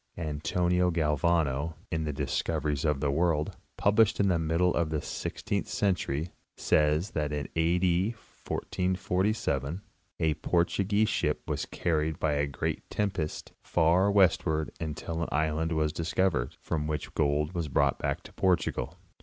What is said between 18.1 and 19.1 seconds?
to Portugal.